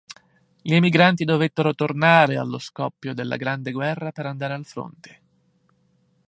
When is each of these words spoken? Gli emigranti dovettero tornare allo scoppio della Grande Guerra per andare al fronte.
Gli 0.63 0.73
emigranti 0.73 1.25
dovettero 1.25 1.75
tornare 1.75 2.35
allo 2.35 2.57
scoppio 2.57 3.13
della 3.13 3.35
Grande 3.37 3.71
Guerra 3.71 4.09
per 4.11 4.25
andare 4.25 4.53
al 4.55 4.65
fronte. 4.65 5.21